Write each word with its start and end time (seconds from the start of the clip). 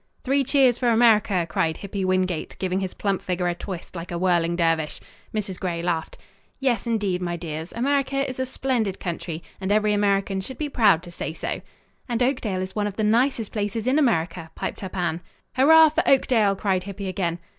"Three 0.23 0.43
cheers 0.43 0.79
for 0.79 0.89
America!" 0.89 1.45
cried 1.47 1.77
Hippy 1.77 2.03
Wingate, 2.03 2.55
giving 2.57 2.79
his 2.79 2.95
plump 2.95 3.21
figure 3.21 3.45
a 3.47 3.53
twist 3.53 3.95
like 3.95 4.11
a 4.11 4.17
whirling 4.17 4.55
dervish. 4.55 4.99
Mrs. 5.31 5.59
Gray 5.59 5.83
laughed. 5.83 6.17
"Yes, 6.59 6.87
indeed, 6.87 7.21
my 7.21 7.37
dears, 7.37 7.71
America 7.73 8.27
is 8.27 8.39
a 8.39 8.47
splendid 8.47 8.99
country 8.99 9.43
and 9.61 9.71
every 9.71 9.93
American 9.93 10.41
should 10.41 10.57
be 10.57 10.69
proud 10.69 11.03
to 11.03 11.11
say 11.11 11.33
so." 11.33 11.61
"And 12.09 12.23
Oakdale 12.23 12.61
is 12.63 12.75
one 12.75 12.87
of 12.87 12.95
the 12.95 13.03
nicest 13.03 13.51
places 13.51 13.85
in 13.85 13.99
America," 13.99 14.49
piped 14.55 14.83
up 14.83 14.97
Anne. 14.97 15.21
"Hurrah 15.53 15.89
for 15.89 16.01
Oakdale!" 16.09 16.55
cried 16.55 16.85
Hippy 16.85 17.07
again. 17.07 17.37